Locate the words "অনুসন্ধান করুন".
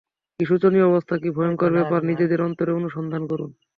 2.79-3.49